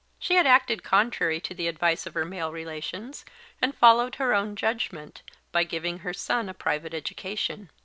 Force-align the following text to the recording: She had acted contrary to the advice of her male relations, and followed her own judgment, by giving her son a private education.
She 0.17 0.33
had 0.33 0.47
acted 0.47 0.81
contrary 0.81 1.39
to 1.41 1.53
the 1.53 1.67
advice 1.67 2.07
of 2.07 2.15
her 2.15 2.25
male 2.25 2.51
relations, 2.51 3.23
and 3.61 3.75
followed 3.77 4.15
her 4.15 4.33
own 4.33 4.55
judgment, 4.55 5.21
by 5.51 5.63
giving 5.63 5.99
her 5.99 6.11
son 6.11 6.49
a 6.49 6.55
private 6.55 6.95
education. 6.95 7.69